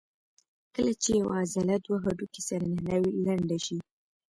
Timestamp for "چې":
1.01-1.09